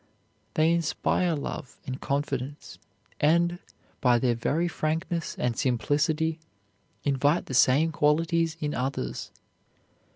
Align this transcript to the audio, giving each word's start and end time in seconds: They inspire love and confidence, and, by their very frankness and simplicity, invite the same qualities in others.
They 0.55 0.71
inspire 0.71 1.35
love 1.35 1.77
and 1.85 2.01
confidence, 2.01 2.79
and, 3.19 3.59
by 4.01 4.17
their 4.17 4.33
very 4.33 4.67
frankness 4.67 5.35
and 5.37 5.55
simplicity, 5.55 6.39
invite 7.03 7.45
the 7.45 7.53
same 7.53 7.91
qualities 7.91 8.57
in 8.59 8.73
others. 8.73 9.29